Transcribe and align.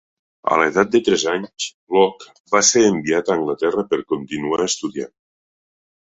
A 0.53 0.55
l'edat 0.59 0.87
de 0.95 1.01
tres 1.09 1.25
anys, 1.33 1.67
Locke 1.97 2.31
va 2.57 2.63
ser 2.71 2.83
enviat 2.87 3.31
a 3.31 3.35
Anglaterra 3.37 3.85
per 3.93 4.01
continuar 4.15 4.61
estudiant. 4.69 5.15